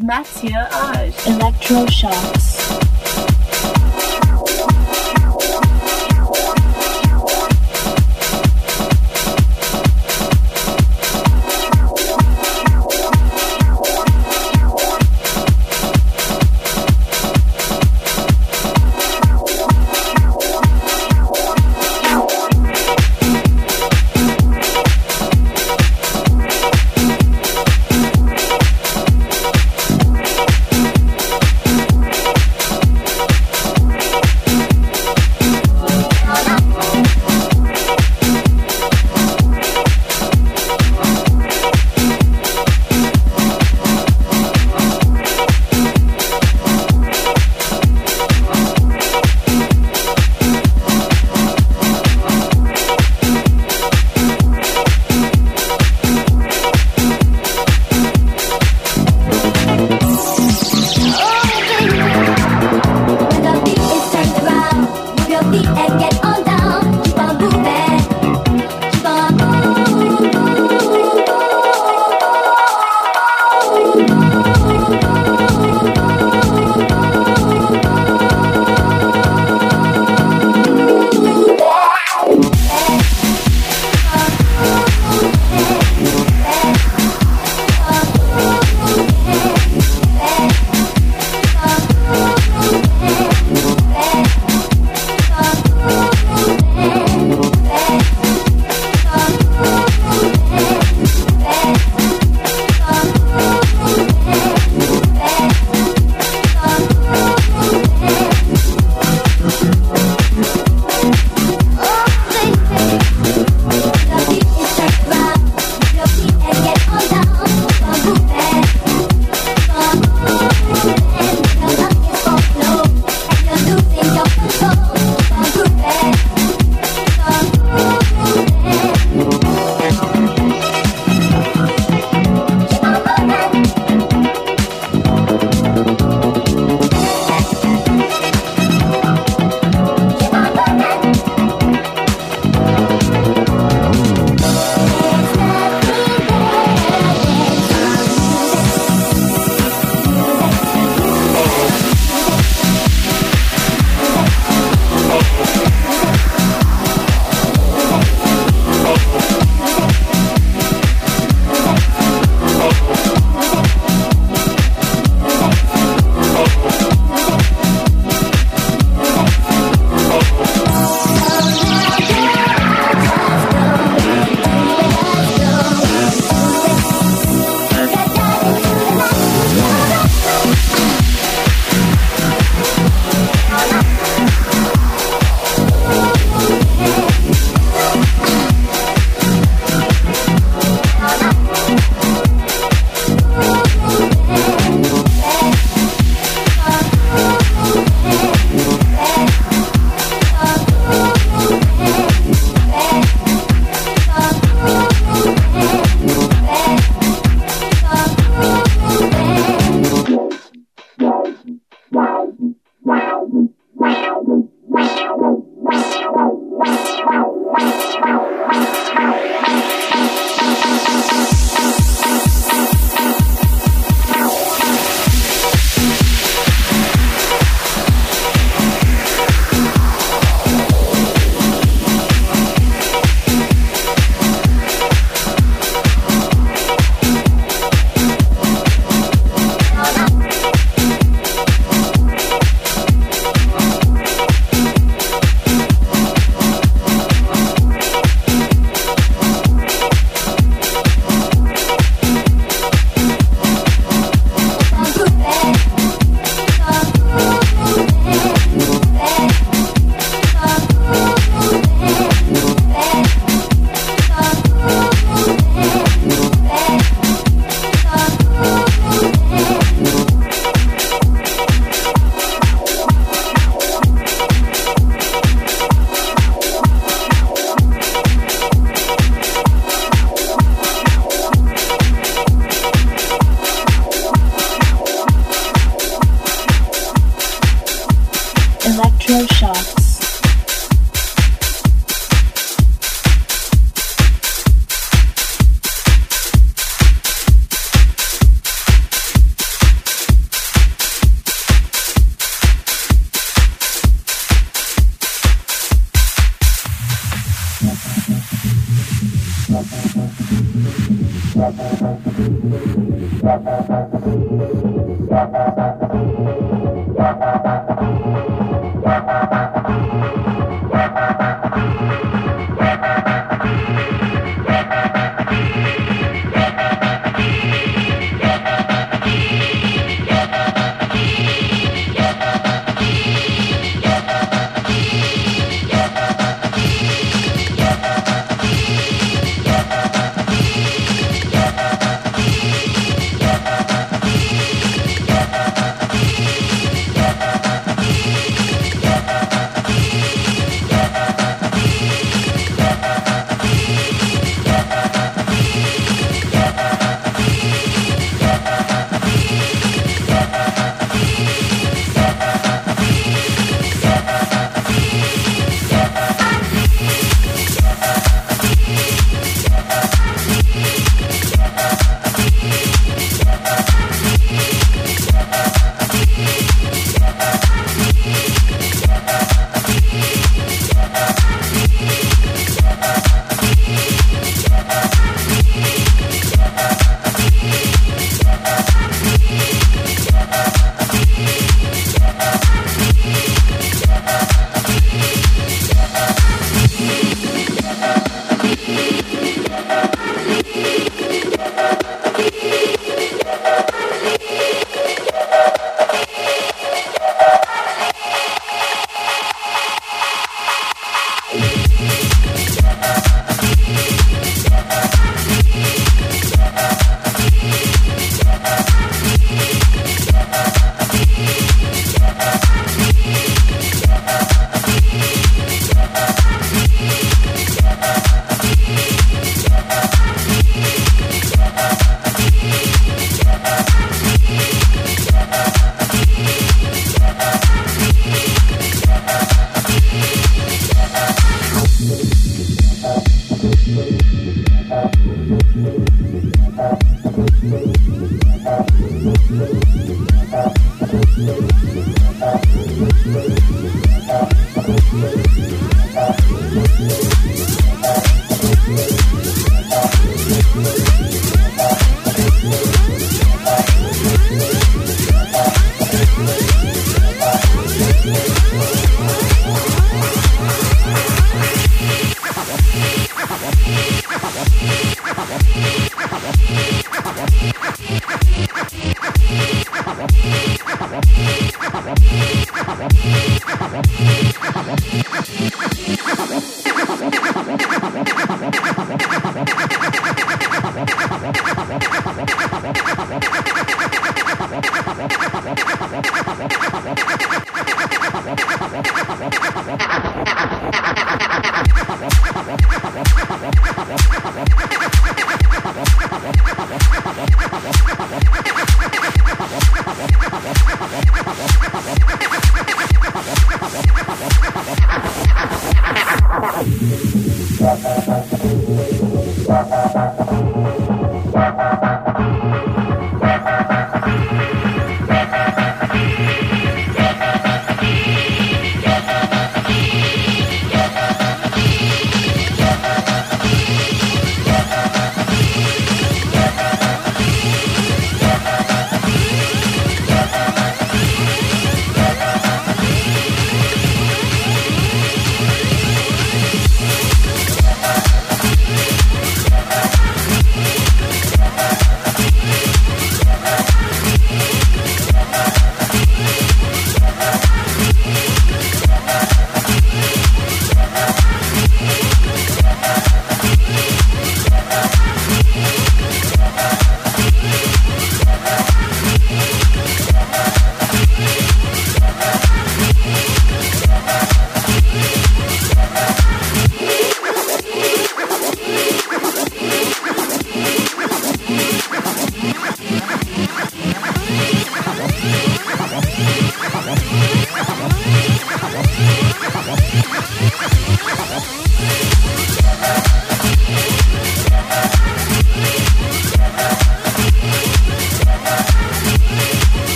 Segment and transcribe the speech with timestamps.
[0.00, 1.14] Mathieu Age.
[1.26, 3.41] Electroshocks.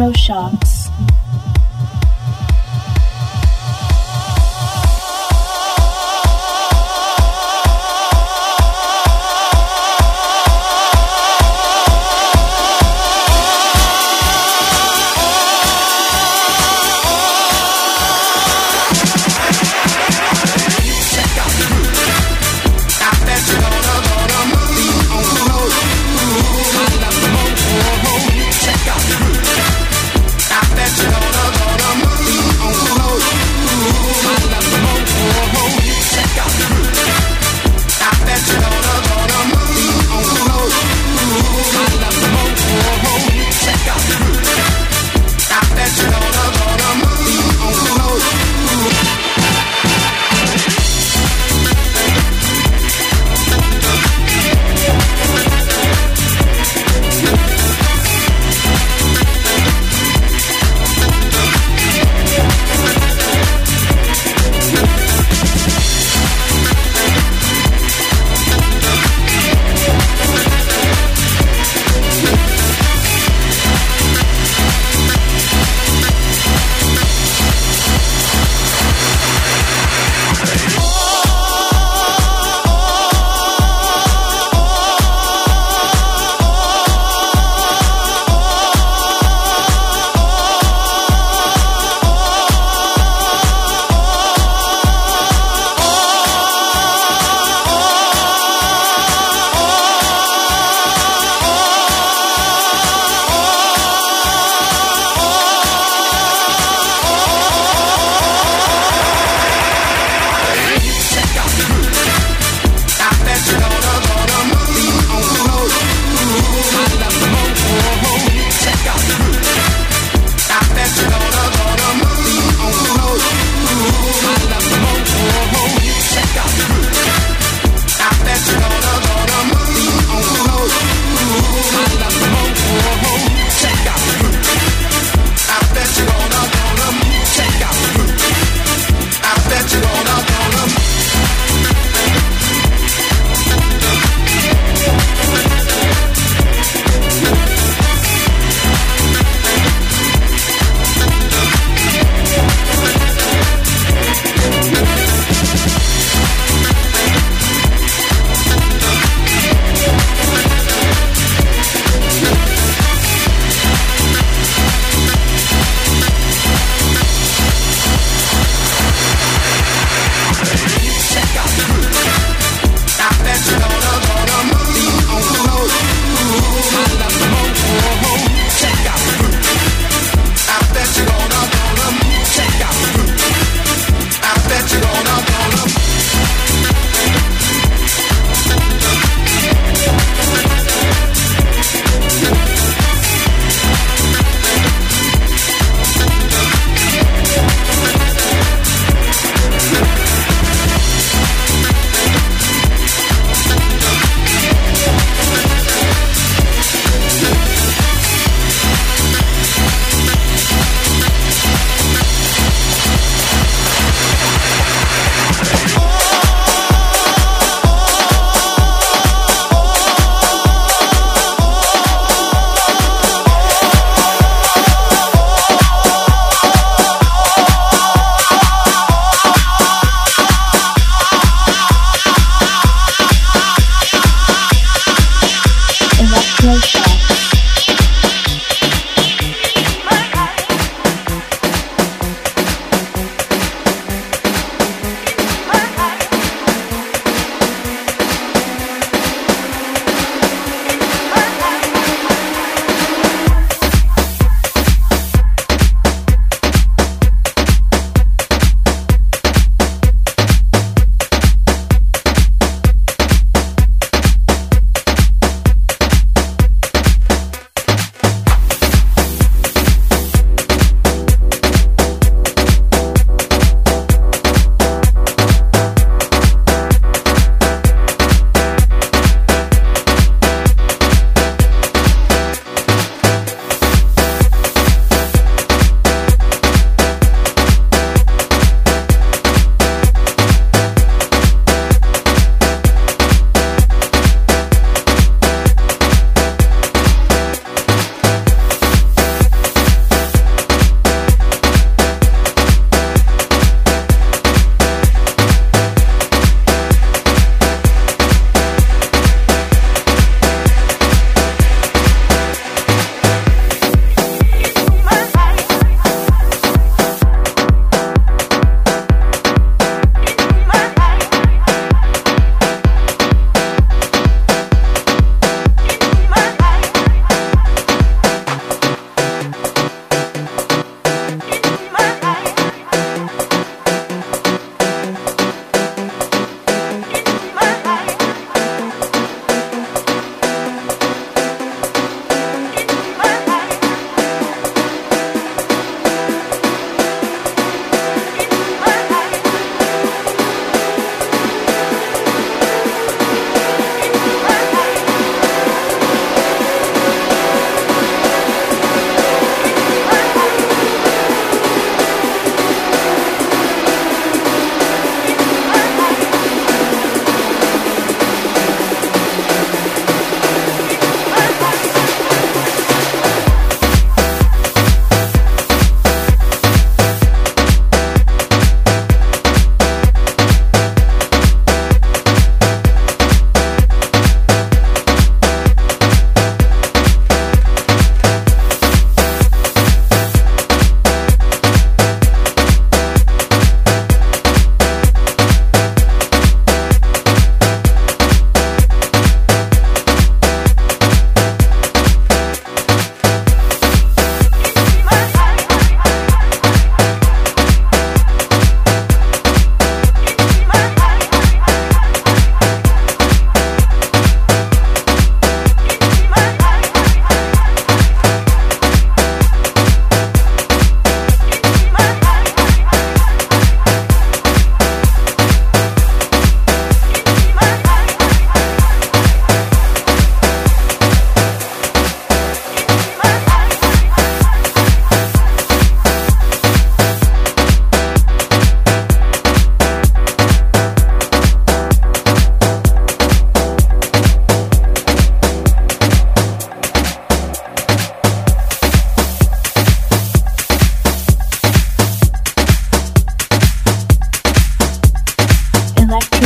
[0.00, 0.59] Electro Shop.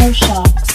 [0.04, 0.73] electroshocks.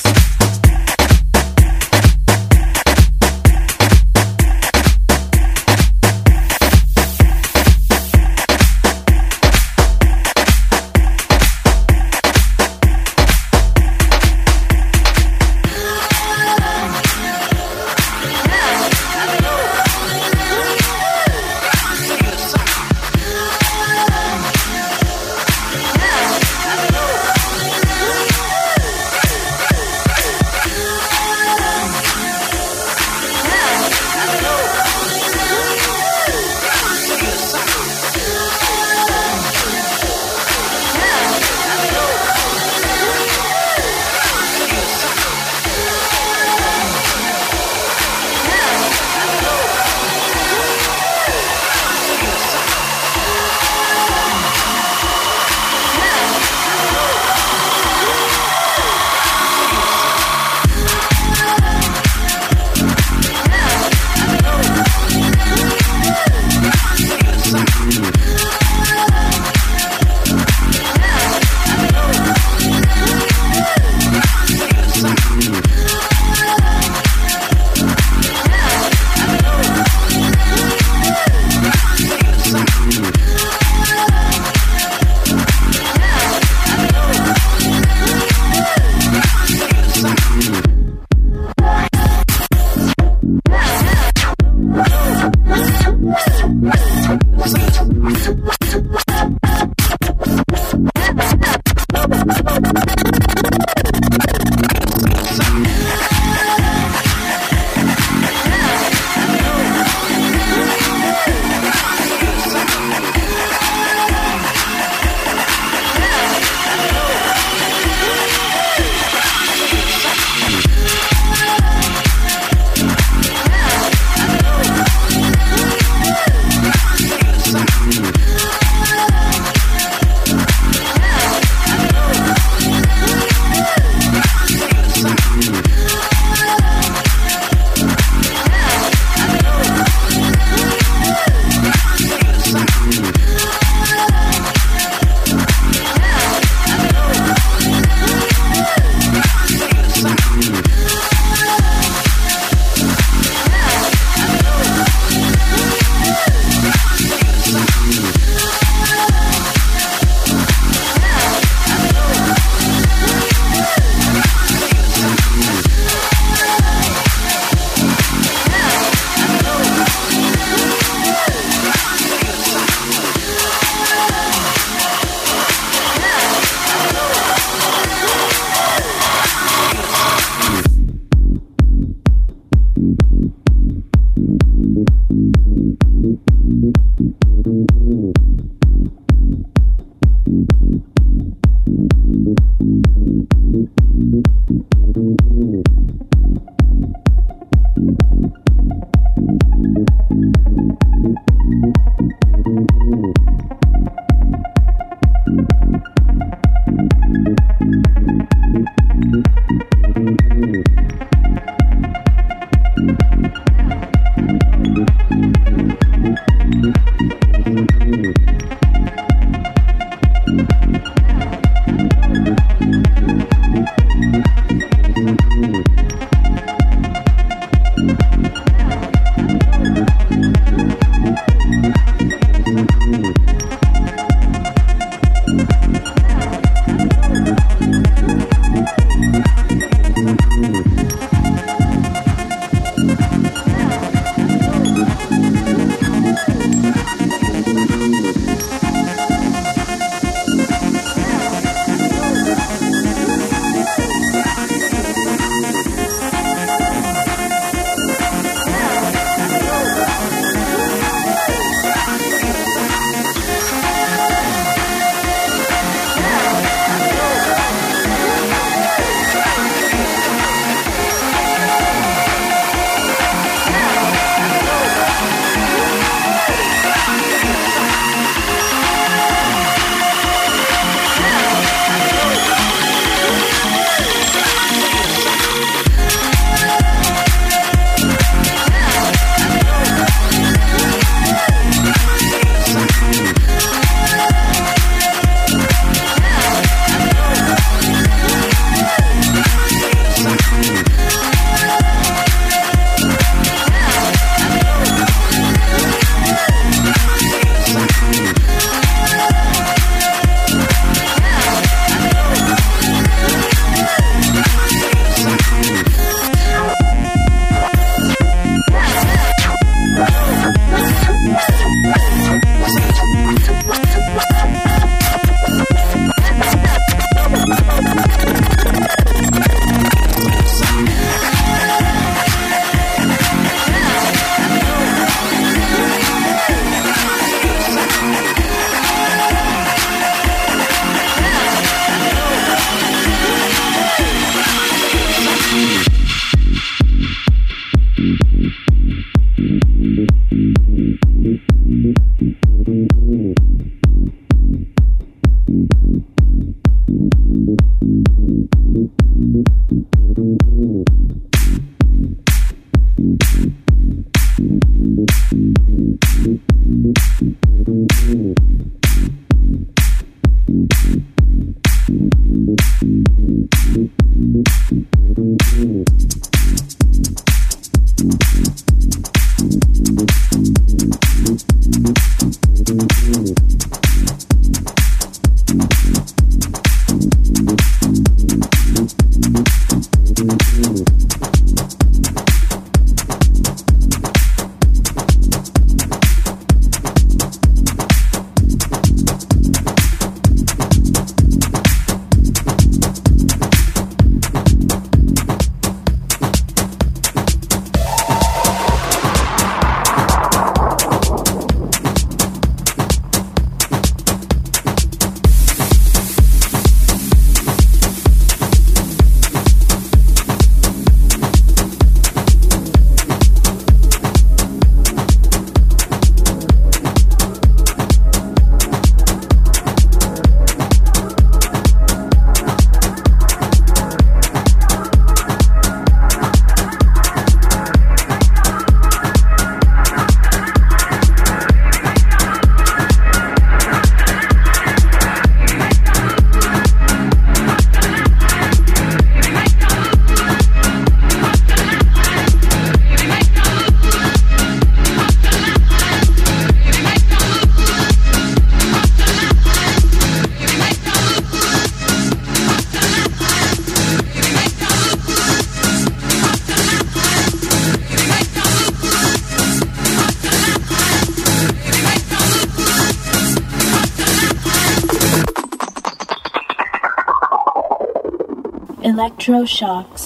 [479.00, 479.79] Droshoft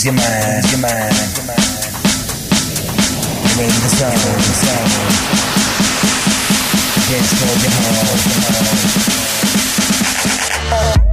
[0.00, 1.60] ease your mind, your mind, your mind.
[3.42, 4.18] Get ready to sound,
[4.56, 4.90] sound.
[7.10, 7.96] Dance toward your home,
[8.30, 8.48] your
[10.96, 11.09] home.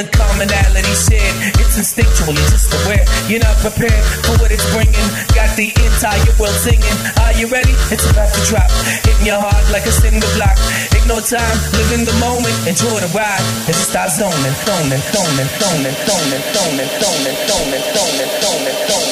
[0.00, 0.30] Electroshocks.
[0.30, 0.40] time,
[5.36, 6.98] live in the entire world singing.
[7.20, 7.74] Are you ready?
[7.92, 8.70] It's about to drop.
[9.04, 10.56] Hitting your heart like a cinder block.
[11.10, 16.46] No time, living the moment, enjoy the ride, and start zoning, zoning, zoning, zoning, zoning,
[16.46, 19.09] zoning, zoning, zoning, zoning, zoning, zoning, zoning,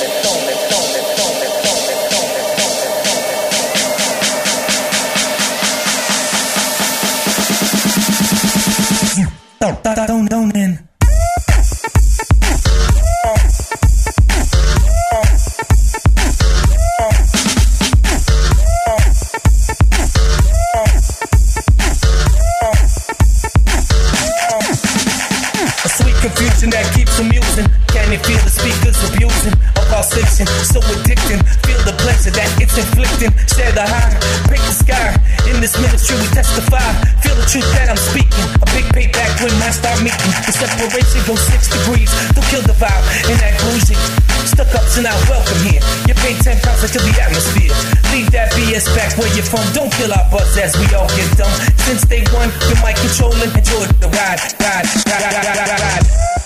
[41.29, 42.09] go six degrees.
[42.33, 44.01] Don't kill the vibe in that bougie.
[44.49, 45.85] Stuck ups are not welcome here.
[46.09, 47.69] You pay 10 pounds into the atmosphere.
[48.17, 49.61] Leave that BS back where you're from.
[49.77, 51.53] Don't kill our buzz as we all get dumb.
[51.85, 56.38] Since day one, the mic controlling, enjoy the ride, ride, ride, ride, ride, ride.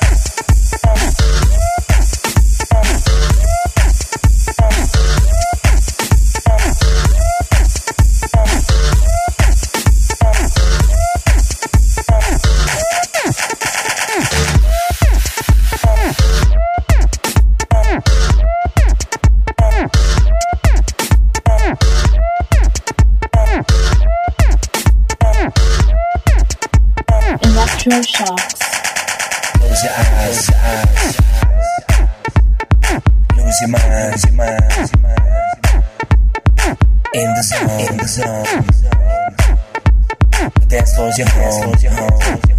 [27.90, 28.06] Ride.
[28.06, 28.54] Shocks.
[29.54, 30.50] Close your eyes.
[33.36, 34.22] Lose your mind.
[37.14, 38.44] In the zone, in the zone.
[40.60, 41.28] The dance floor's your
[41.92, 42.51] home.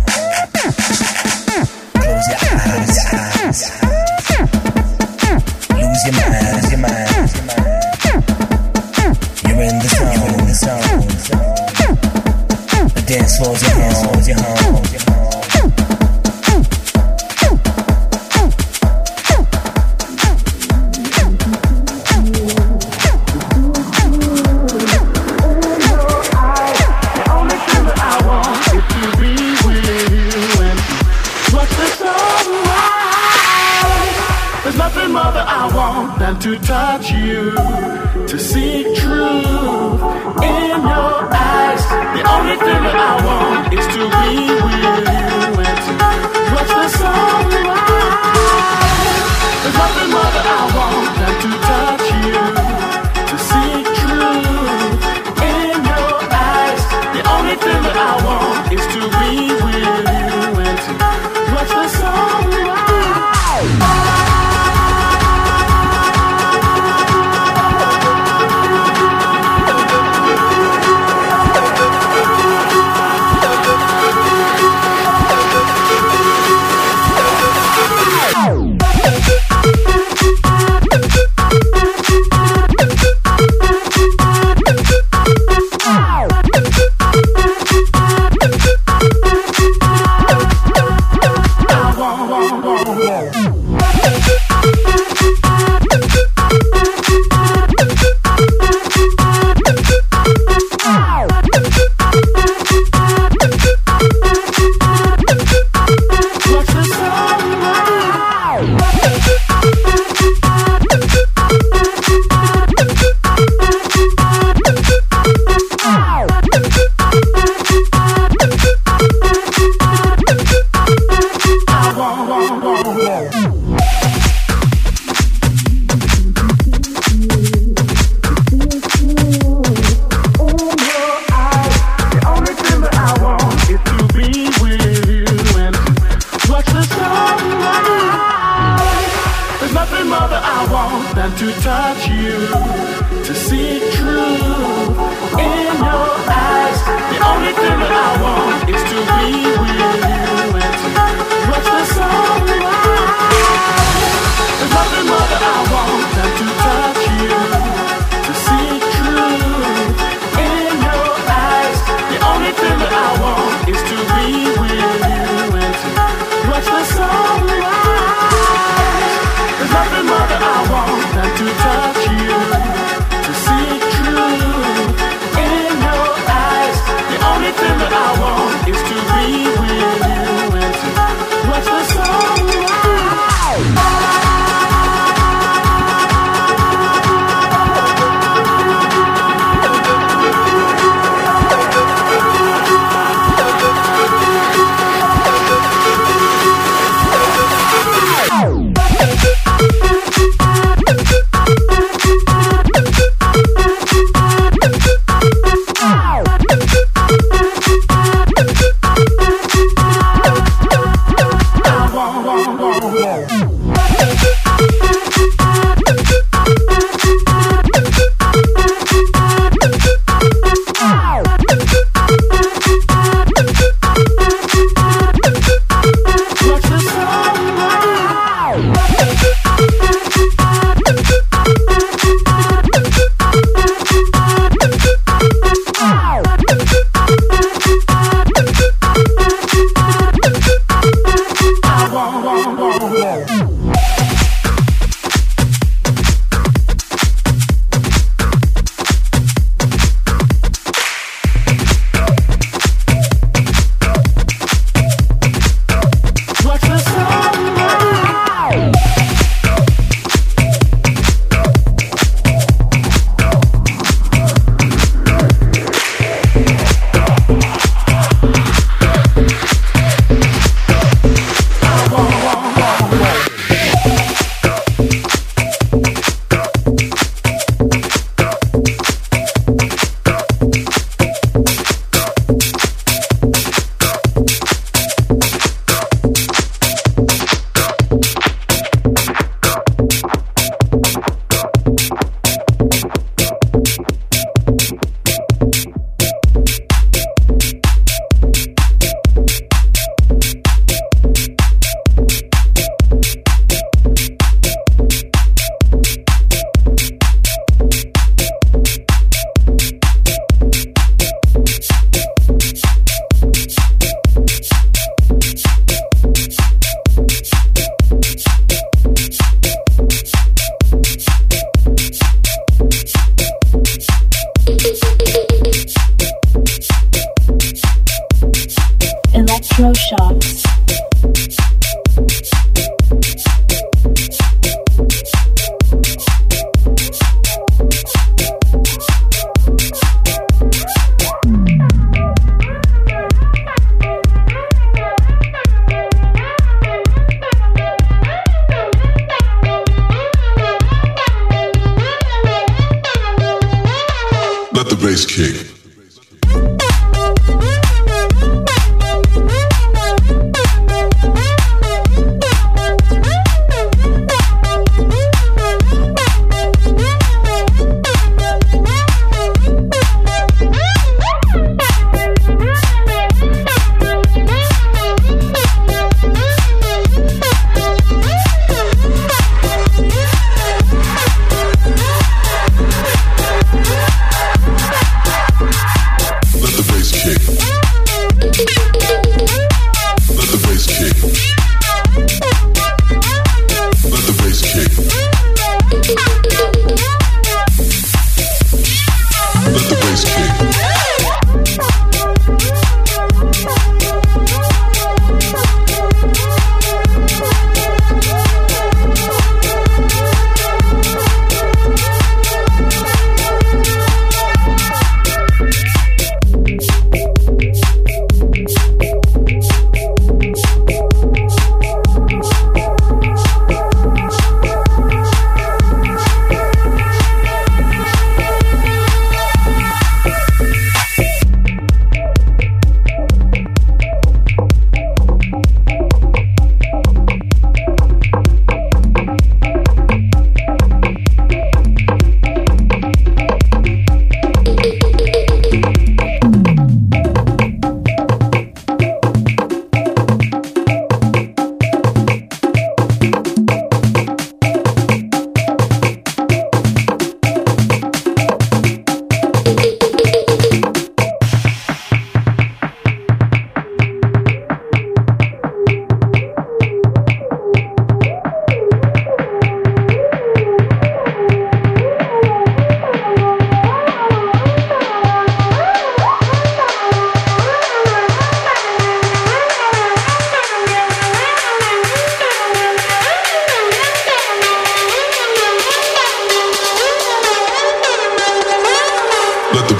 [44.10, 44.53] be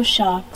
[0.00, 0.49] Electroshocks.